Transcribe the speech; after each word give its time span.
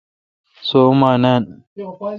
سو 0.67 0.77
اوماں 0.87 1.15
نان 1.23 1.43